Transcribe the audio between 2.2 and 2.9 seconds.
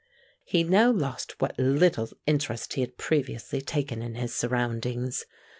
interest he